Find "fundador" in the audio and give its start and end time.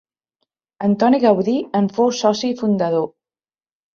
2.63-3.05